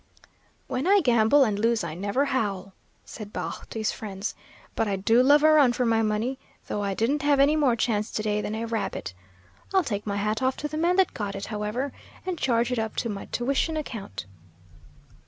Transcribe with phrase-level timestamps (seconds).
[0.65, 2.73] "When I gamble and lose I never howl,"
[3.05, 4.33] said Baugh to his friends,
[4.75, 7.75] "but I do love a run for my money, though I didn't have any more
[7.75, 9.13] chance to day than a rabbit.
[9.75, 11.91] I'll take my hat off to the man that got it, however,
[12.25, 14.25] and charge it up to my tuition account."